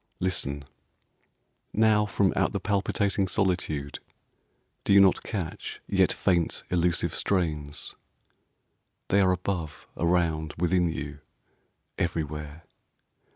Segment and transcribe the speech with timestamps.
[0.19, 0.65] Listen!
[1.73, 3.99] Now, From out the palpitating solitude
[4.83, 7.93] Do you not catch, yet faint, elusive strains?
[9.09, 11.19] They are above, around, within you,
[11.99, 12.63] everywhere.